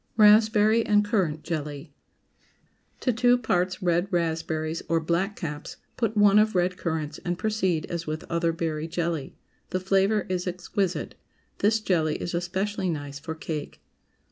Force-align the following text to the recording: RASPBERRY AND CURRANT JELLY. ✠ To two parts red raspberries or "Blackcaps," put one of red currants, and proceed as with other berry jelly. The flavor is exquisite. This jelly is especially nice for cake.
RASPBERRY 0.17 0.83
AND 0.87 1.05
CURRANT 1.05 1.43
JELLY. 1.43 1.93
✠ 2.97 2.99
To 3.01 3.13
two 3.13 3.37
parts 3.37 3.83
red 3.83 4.07
raspberries 4.09 4.81
or 4.89 4.99
"Blackcaps," 4.99 5.75
put 5.95 6.17
one 6.17 6.39
of 6.39 6.55
red 6.55 6.75
currants, 6.75 7.19
and 7.19 7.37
proceed 7.37 7.85
as 7.85 8.07
with 8.07 8.23
other 8.23 8.51
berry 8.51 8.87
jelly. 8.87 9.35
The 9.69 9.79
flavor 9.79 10.25
is 10.27 10.47
exquisite. 10.47 11.13
This 11.59 11.79
jelly 11.81 12.15
is 12.15 12.33
especially 12.33 12.89
nice 12.89 13.19
for 13.19 13.35
cake. 13.35 13.79